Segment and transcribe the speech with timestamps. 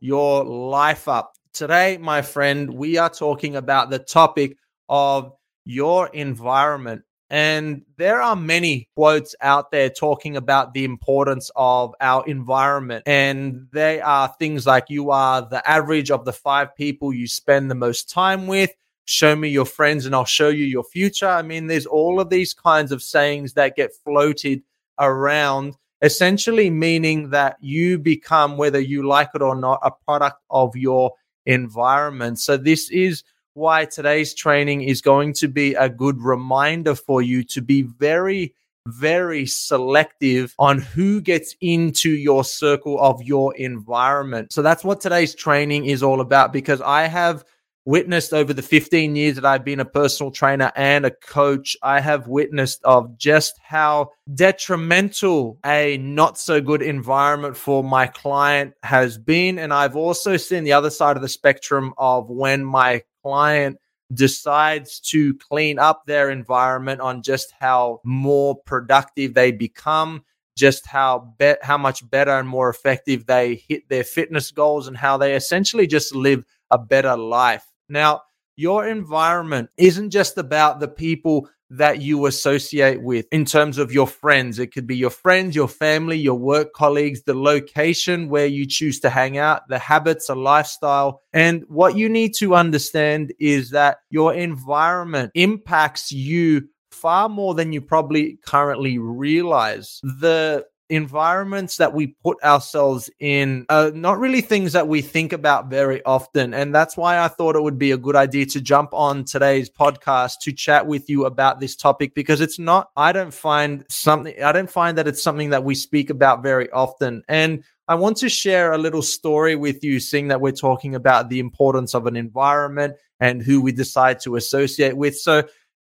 [0.00, 1.32] your life up?
[1.52, 4.56] Today, my friend, we are talking about the topic
[4.88, 5.32] of
[5.64, 7.02] your environment.
[7.28, 13.02] And there are many quotes out there talking about the importance of our environment.
[13.06, 17.70] And they are things like you are the average of the five people you spend
[17.70, 18.70] the most time with.
[19.06, 21.28] Show me your friends and I'll show you your future.
[21.28, 24.62] I mean, there's all of these kinds of sayings that get floated
[24.98, 30.76] around essentially meaning that you become, whether you like it or not, a product of
[30.76, 31.12] your
[31.46, 32.38] environment.
[32.38, 33.22] So, this is
[33.54, 38.54] why today's training is going to be a good reminder for you to be very,
[38.86, 44.52] very selective on who gets into your circle of your environment.
[44.52, 47.44] So, that's what today's training is all about because I have
[47.86, 52.00] witnessed over the 15 years that I've been a personal trainer and a coach, I
[52.00, 59.16] have witnessed of just how detrimental a not so good environment for my client has
[59.16, 59.58] been.
[59.58, 63.78] And I've also seen the other side of the spectrum of when my client
[64.12, 70.22] decides to clean up their environment on just how more productive they become
[70.56, 74.96] just how bet how much better and more effective they hit their fitness goals and
[74.96, 78.22] how they essentially just live a better life now,
[78.56, 84.06] your environment isn't just about the people that you associate with in terms of your
[84.06, 84.58] friends.
[84.58, 89.00] It could be your friends, your family, your work colleagues, the location where you choose
[89.00, 91.22] to hang out, the habits, a lifestyle.
[91.32, 97.72] And what you need to understand is that your environment impacts you far more than
[97.72, 100.00] you probably currently realize.
[100.02, 105.68] The environments that we put ourselves in are not really things that we think about
[105.68, 106.54] very often.
[106.54, 109.68] And that's why I thought it would be a good idea to jump on today's
[109.68, 114.42] podcast to chat with you about this topic because it's not, I don't find something,
[114.42, 117.22] I don't find that it's something that we speak about very often.
[117.28, 121.28] And I want to share a little story with you, seeing that we're talking about
[121.28, 125.16] the importance of an environment and who we decide to associate with.
[125.16, 125.44] So,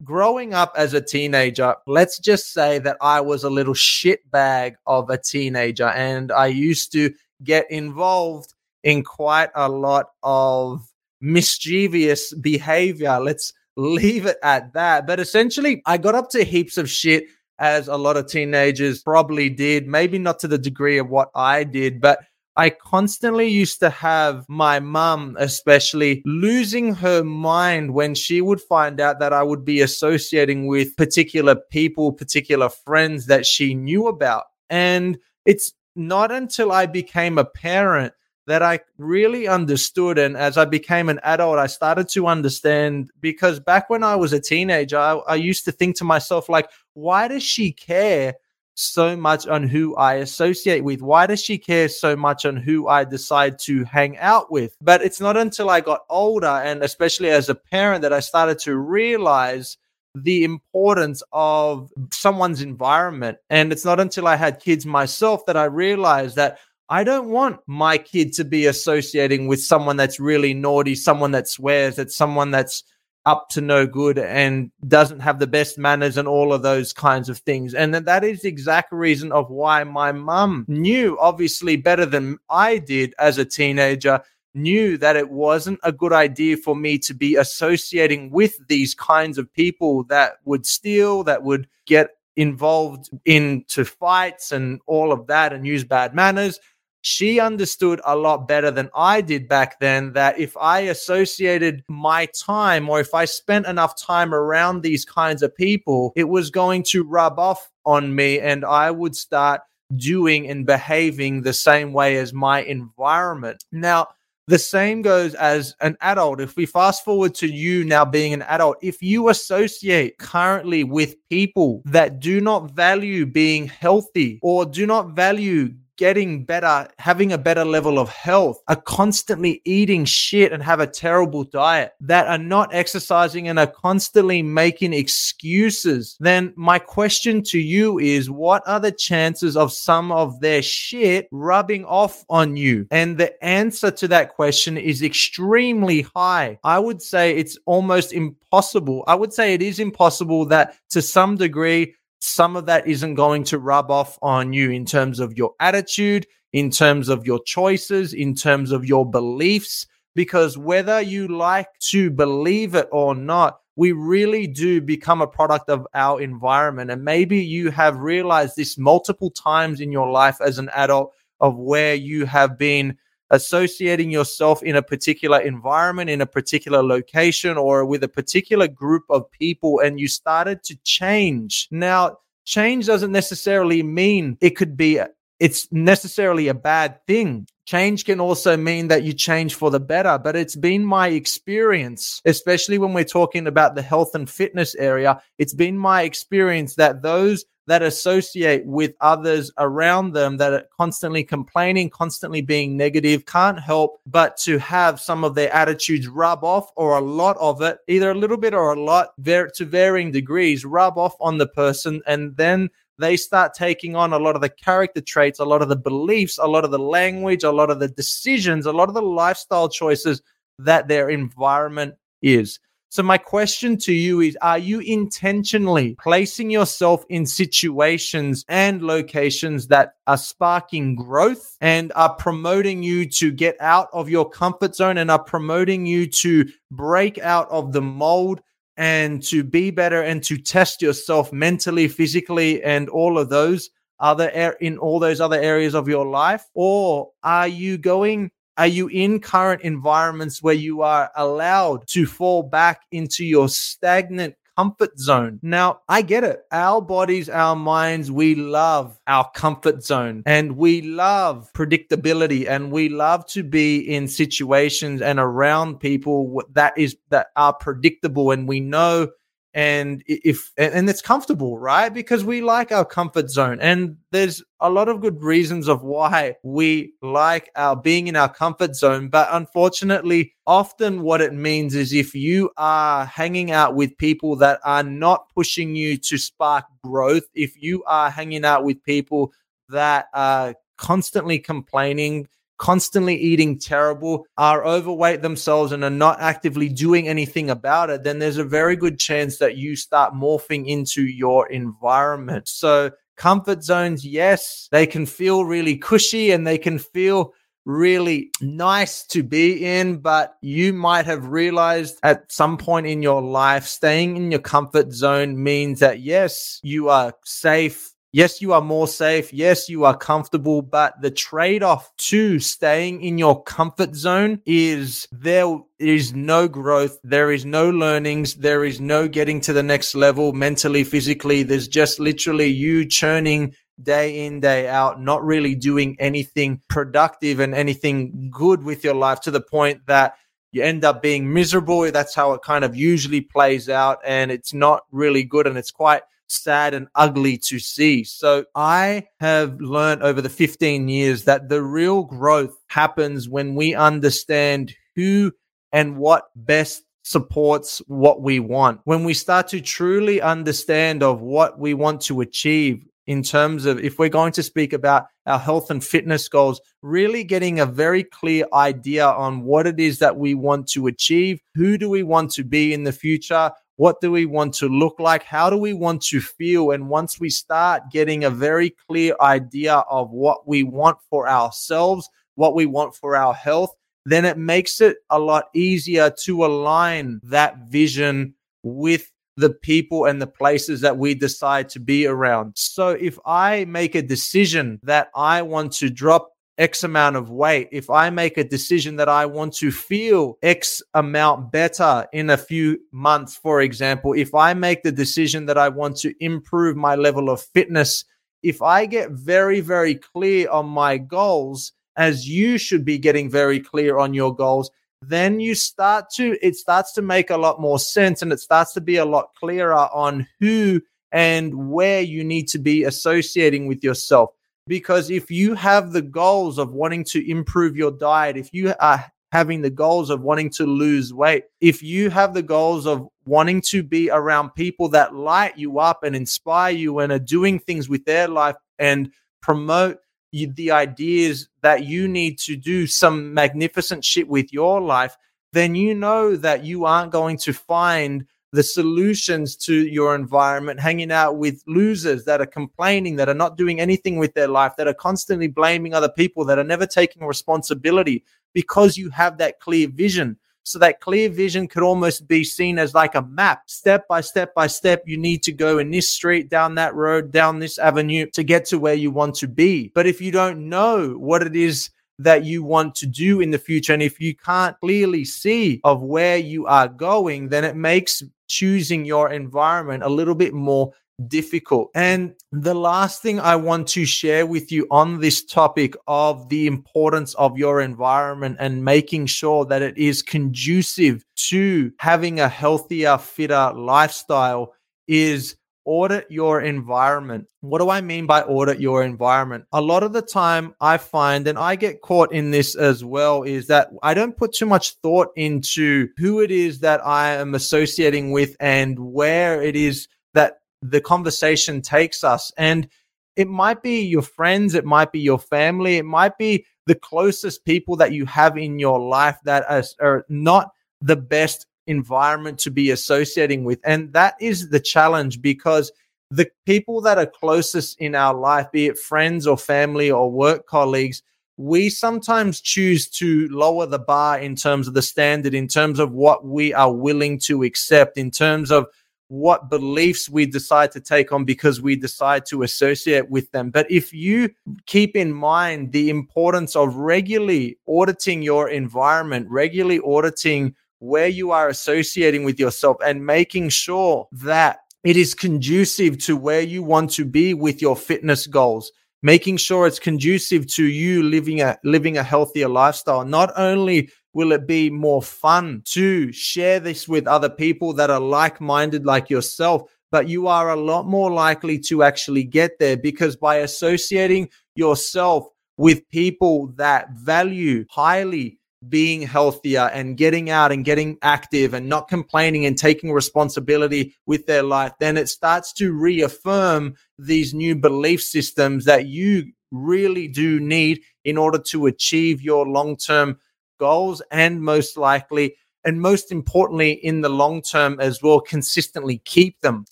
[0.04, 5.10] growing up as a teenager, let's just say that I was a little shitbag of
[5.10, 10.86] a teenager and I used to get involved in quite a lot of
[11.20, 13.18] mischievous behavior.
[13.20, 15.06] Let's leave it at that.
[15.06, 17.24] But essentially, I got up to heaps of shit
[17.58, 21.64] as a lot of teenagers probably did, maybe not to the degree of what I
[21.64, 22.20] did, but
[22.56, 28.98] I constantly used to have my mum, especially, losing her mind when she would find
[28.98, 34.44] out that I would be associating with particular people, particular friends that she knew about.
[34.70, 38.14] And it's not until I became a parent
[38.46, 40.18] that I really understood.
[40.18, 44.32] And as I became an adult, I started to understand because back when I was
[44.32, 48.34] a teenager, I, I used to think to myself, like, why does she care?
[48.76, 51.02] So much on who I associate with?
[51.02, 54.76] Why does she care so much on who I decide to hang out with?
[54.80, 58.58] But it's not until I got older and especially as a parent that I started
[58.60, 59.78] to realize
[60.14, 63.38] the importance of someone's environment.
[63.50, 67.60] And it's not until I had kids myself that I realized that I don't want
[67.66, 72.50] my kid to be associating with someone that's really naughty, someone that swears, that someone
[72.50, 72.84] that's
[73.26, 77.28] up to no good and doesn't have the best manners and all of those kinds
[77.28, 77.74] of things.
[77.74, 82.78] And that is the exact reason of why my mum knew, obviously better than I
[82.78, 84.22] did as a teenager,
[84.54, 89.38] knew that it wasn't a good idea for me to be associating with these kinds
[89.38, 95.52] of people that would steal, that would get involved into fights and all of that
[95.52, 96.60] and use bad manners
[97.06, 102.26] she understood a lot better than I did back then that if I associated my
[102.26, 106.82] time or if I spent enough time around these kinds of people, it was going
[106.88, 109.60] to rub off on me and I would start
[109.94, 113.62] doing and behaving the same way as my environment.
[113.70, 114.08] Now,
[114.48, 116.40] the same goes as an adult.
[116.40, 121.14] If we fast forward to you now being an adult, if you associate currently with
[121.30, 127.38] people that do not value being healthy or do not value getting better, having a
[127.38, 132.38] better level of health, are constantly eating shit and have a terrible diet, that are
[132.38, 138.80] not exercising and are constantly making excuses, then my question to you is what are
[138.80, 142.86] the chances of some of their shit rubbing off on you?
[142.90, 146.58] And the answer to that question is extremely high.
[146.62, 149.04] I would say it's almost impossible.
[149.06, 151.94] I would say it is impossible that to some degree,
[152.26, 156.26] some of that isn't going to rub off on you in terms of your attitude,
[156.52, 159.86] in terms of your choices, in terms of your beliefs.
[160.14, 165.68] Because whether you like to believe it or not, we really do become a product
[165.68, 166.90] of our environment.
[166.90, 171.56] And maybe you have realized this multiple times in your life as an adult of
[171.56, 172.96] where you have been
[173.30, 179.02] associating yourself in a particular environment, in a particular location, or with a particular group
[179.10, 181.68] of people, and you started to change.
[181.70, 185.00] Now, change doesn't necessarily mean it could be,
[185.40, 187.46] it's necessarily a bad thing.
[187.66, 192.22] Change can also mean that you change for the better, but it's been my experience,
[192.24, 195.20] especially when we're talking about the health and fitness area.
[195.38, 201.24] It's been my experience that those that associate with others around them that are constantly
[201.24, 206.70] complaining, constantly being negative, can't help but to have some of their attitudes rub off
[206.76, 210.64] or a lot of it, either a little bit or a lot, to varying degrees,
[210.64, 212.00] rub off on the person.
[212.06, 215.68] And then they start taking on a lot of the character traits, a lot of
[215.68, 218.94] the beliefs, a lot of the language, a lot of the decisions, a lot of
[218.94, 220.22] the lifestyle choices
[220.58, 222.58] that their environment is.
[222.88, 229.66] So, my question to you is Are you intentionally placing yourself in situations and locations
[229.68, 234.98] that are sparking growth and are promoting you to get out of your comfort zone
[234.98, 238.40] and are promoting you to break out of the mold
[238.76, 244.28] and to be better and to test yourself mentally, physically, and all of those other
[244.60, 246.44] in all those other areas of your life?
[246.54, 252.42] Or are you going are you in current environments where you are allowed to fall
[252.42, 255.38] back into your stagnant comfort zone.
[255.42, 256.44] Now, I get it.
[256.50, 262.88] Our bodies, our minds, we love our comfort zone and we love predictability and we
[262.88, 268.60] love to be in situations and around people that is that are predictable and we
[268.60, 269.08] know
[269.56, 271.88] and if and it's comfortable right?
[271.88, 276.36] Because we like our comfort zone and there's a lot of good reasons of why
[276.42, 281.94] we like our being in our comfort zone but unfortunately often what it means is
[281.94, 287.24] if you are hanging out with people that are not pushing you to spark growth
[287.34, 289.32] if you are hanging out with people
[289.70, 297.08] that are constantly complaining constantly eating terrible, are overweight themselves, and are not actively doing
[297.08, 301.48] anything about it, then there's a very good chance that you start morphing into your
[301.48, 302.48] environment.
[302.48, 307.32] So, comfort zones, yes, they can feel really cushy and they can feel
[307.66, 313.20] really nice to be in, but you might have realized at some point in your
[313.20, 318.62] life, staying in your comfort zone means that yes, you are safe Yes, you are
[318.62, 319.32] more safe.
[319.32, 325.06] Yes, you are comfortable, but the trade off to staying in your comfort zone is
[325.12, 326.98] there is no growth.
[327.02, 328.36] There is no learnings.
[328.36, 331.42] There is no getting to the next level mentally, physically.
[331.42, 337.54] There's just literally you churning day in, day out, not really doing anything productive and
[337.54, 340.14] anything good with your life to the point that
[340.52, 341.90] you end up being miserable.
[341.92, 343.98] That's how it kind of usually plays out.
[344.06, 345.46] And it's not really good.
[345.46, 348.04] And it's quite sad and ugly to see.
[348.04, 353.74] So I have learned over the 15 years that the real growth happens when we
[353.74, 355.32] understand who
[355.72, 358.80] and what best supports what we want.
[358.84, 363.78] When we start to truly understand of what we want to achieve in terms of
[363.78, 368.02] if we're going to speak about our health and fitness goals, really getting a very
[368.02, 371.40] clear idea on what it is that we want to achieve.
[371.54, 373.52] Who do we want to be in the future?
[373.76, 375.22] What do we want to look like?
[375.22, 376.70] How do we want to feel?
[376.70, 382.08] And once we start getting a very clear idea of what we want for ourselves,
[382.36, 383.70] what we want for our health,
[384.06, 390.22] then it makes it a lot easier to align that vision with the people and
[390.22, 392.52] the places that we decide to be around.
[392.56, 397.68] So if I make a decision that I want to drop X amount of weight,
[397.70, 402.36] if I make a decision that I want to feel X amount better in a
[402.36, 406.94] few months, for example, if I make the decision that I want to improve my
[406.94, 408.04] level of fitness,
[408.42, 413.60] if I get very, very clear on my goals, as you should be getting very
[413.60, 414.70] clear on your goals,
[415.02, 418.72] then you start to, it starts to make a lot more sense and it starts
[418.72, 420.80] to be a lot clearer on who
[421.12, 424.30] and where you need to be associating with yourself
[424.66, 429.04] Because if you have the goals of wanting to improve your diet, if you are
[429.32, 433.60] having the goals of wanting to lose weight, if you have the goals of wanting
[433.60, 437.88] to be around people that light you up and inspire you and are doing things
[437.88, 439.98] with their life and promote
[440.32, 445.16] the ideas that you need to do some magnificent shit with your life,
[445.52, 451.12] then you know that you aren't going to find the solutions to your environment hanging
[451.12, 454.88] out with losers that are complaining, that are not doing anything with their life, that
[454.88, 458.24] are constantly blaming other people, that are never taking responsibility
[458.54, 460.36] because you have that clear vision.
[460.62, 464.52] So that clear vision could almost be seen as like a map, step by step
[464.52, 465.04] by step.
[465.06, 468.64] You need to go in this street, down that road, down this avenue to get
[468.66, 469.92] to where you want to be.
[469.94, 473.58] But if you don't know what it is that you want to do in the
[473.58, 478.24] future, and if you can't clearly see of where you are going, then it makes
[478.48, 480.92] choosing your environment a little bit more
[481.28, 481.90] difficult.
[481.94, 486.66] And the last thing I want to share with you on this topic of the
[486.66, 493.18] importance of your environment and making sure that it is conducive to having a healthier,
[493.18, 494.74] fitter lifestyle
[495.08, 495.56] is
[495.86, 497.46] audit your environment.
[497.60, 499.64] What do I mean by audit your environment?
[499.72, 503.44] A lot of the time I find, and I get caught in this as well,
[503.44, 507.54] is that I don't put too much thought into who it is that I am
[507.54, 512.52] associating with and where it is that the conversation takes us.
[512.58, 512.88] And
[513.36, 517.64] it might be your friends, it might be your family, it might be the closest
[517.64, 522.70] people that you have in your life that are, are not the best environment to
[522.70, 523.80] be associating with.
[523.84, 525.92] And that is the challenge because
[526.30, 530.66] the people that are closest in our life, be it friends or family or work
[530.66, 531.22] colleagues,
[531.56, 536.12] we sometimes choose to lower the bar in terms of the standard, in terms of
[536.12, 538.86] what we are willing to accept, in terms of
[539.28, 543.70] what beliefs we decide to take on because we decide to associate with them.
[543.70, 544.50] But if you
[544.86, 551.68] keep in mind the importance of regularly auditing your environment, regularly auditing where you are
[551.68, 557.24] associating with yourself and making sure that it is conducive to where you want to
[557.24, 558.90] be with your fitness goals
[559.22, 564.52] making sure it's conducive to you living a living a healthier lifestyle not only will
[564.52, 569.30] it be more fun to share this with other people that are like minded like
[569.30, 569.90] yourself?
[570.12, 575.48] But you are a lot more likely to actually get there because by associating yourself
[575.78, 578.58] with people that value highly
[578.88, 584.46] being healthier and getting out and getting active and not complaining and taking responsibility with
[584.46, 590.60] their life, then it starts to reaffirm these new belief systems that you really do
[590.60, 593.38] need in order to achieve your long term
[593.78, 595.54] goals and most likely
[595.84, 599.84] and most importantly in the long term as well consistently keep them.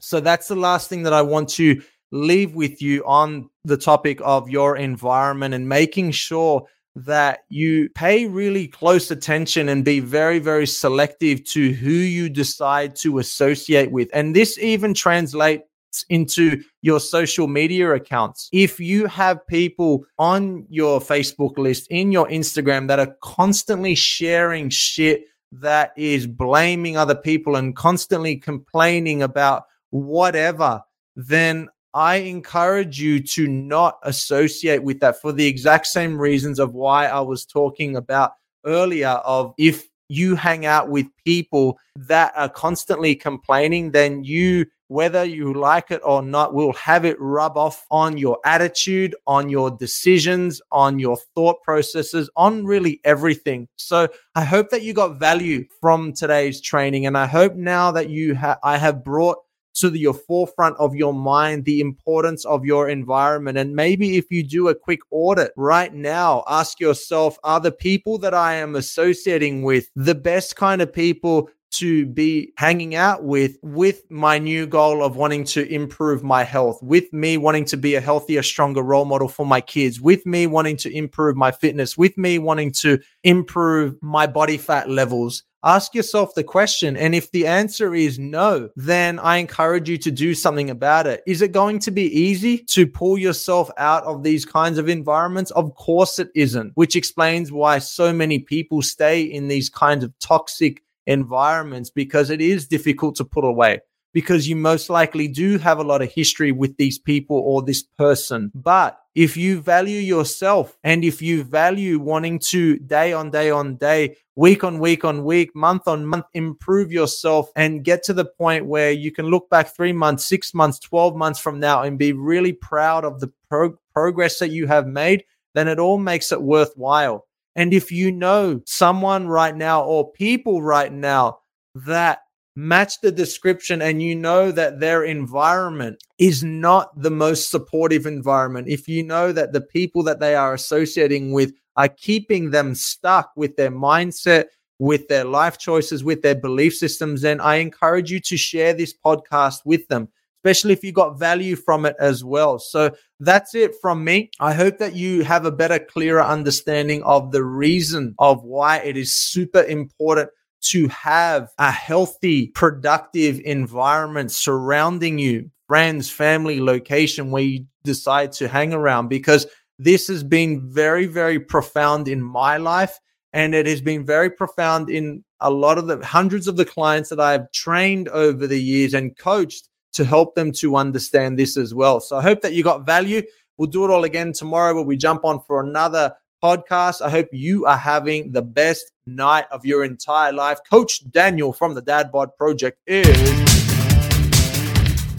[0.00, 1.80] So that's the last thing that i want to
[2.12, 8.26] leave with you on the topic of your environment and making sure that you pay
[8.26, 14.08] really close attention and be very, very selective to who you decide to associate with.
[14.14, 15.64] And this even translates
[16.08, 18.48] into your social media accounts.
[18.50, 24.70] If you have people on your Facebook list, in your Instagram that are constantly sharing
[24.70, 30.80] shit that is blaming other people and constantly complaining about whatever,
[31.14, 36.74] then I encourage you to not associate with that for the exact same reasons of
[36.74, 38.32] why I was talking about
[38.66, 45.24] earlier of if you hang out with people that are constantly complaining, then you whether
[45.24, 49.70] you like it or not, will have it rub off on your attitude, on your
[49.70, 53.66] decisions, on your thought processes, on really everything.
[53.76, 57.06] So I hope that you got value from today's training.
[57.06, 59.38] And I hope now that you have, I have brought
[59.76, 63.58] to the, your forefront of your mind the importance of your environment.
[63.58, 68.18] And maybe if you do a quick audit right now, ask yourself, are the people
[68.18, 73.56] that I am associating with the best kind of people to be hanging out with
[73.62, 77.96] with my new goal of wanting to improve my health with me wanting to be
[77.96, 81.98] a healthier stronger role model for my kids with me wanting to improve my fitness
[81.98, 87.30] with me wanting to improve my body fat levels ask yourself the question and if
[87.32, 91.50] the answer is no then i encourage you to do something about it is it
[91.50, 96.20] going to be easy to pull yourself out of these kinds of environments of course
[96.20, 101.90] it isn't which explains why so many people stay in these kinds of toxic environments
[101.90, 103.80] because it is difficult to put away
[104.16, 107.82] because you most likely do have a lot of history with these people or this
[107.82, 108.50] person.
[108.54, 113.76] But if you value yourself and if you value wanting to day on day on
[113.76, 118.26] day, week on week on week, month on month, improve yourself and get to the
[118.26, 121.98] point where you can look back three months, six months, 12 months from now and
[121.98, 126.30] be really proud of the pro- progress that you have made, then it all makes
[126.30, 127.26] it worthwhile.
[127.54, 131.38] And if you know someone right now or people right now
[131.74, 132.20] that
[132.56, 138.66] match the description and you know that their environment is not the most supportive environment,
[138.66, 143.30] if you know that the people that they are associating with are keeping them stuck
[143.36, 144.46] with their mindset,
[144.78, 148.94] with their life choices, with their belief systems, then I encourage you to share this
[149.04, 150.08] podcast with them,
[150.42, 152.58] especially if you got value from it as well.
[152.58, 154.30] So that's it from me.
[154.40, 158.96] I hope that you have a better, clearer understanding of the reason of why it
[158.96, 160.30] is super important
[160.62, 168.48] to have a healthy, productive environment surrounding you, friends, family, location where you decide to
[168.48, 169.46] hang around, because
[169.78, 172.98] this has been very, very profound in my life.
[173.32, 177.10] And it has been very profound in a lot of the hundreds of the clients
[177.10, 181.74] that I've trained over the years and coached to help them to understand this as
[181.74, 182.00] well.
[182.00, 183.20] So I hope that you got value.
[183.58, 186.14] We'll do it all again tomorrow where we jump on for another
[186.46, 187.02] podcast.
[187.02, 190.60] I hope you are having the best night of your entire life.
[190.70, 193.16] Coach Daniel from the Dad Bod Project is.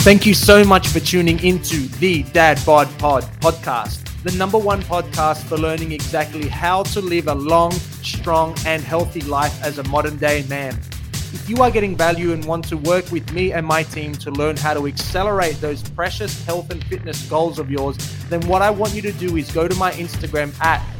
[0.07, 4.81] Thank you so much for tuning into the Dad Bod Pod podcast, the number one
[4.83, 9.83] podcast for learning exactly how to live a long, strong, and healthy life as a
[9.89, 10.79] modern day man.
[11.33, 14.31] If you are getting value and want to work with me and my team to
[14.31, 17.97] learn how to accelerate those precious health and fitness goals of yours,
[18.29, 20.81] then what I want you to do is go to my Instagram at